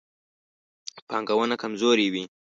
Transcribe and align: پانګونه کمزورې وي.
پانګونه 1.07 1.55
کمزورې 1.61 2.07
وي. 2.13 2.23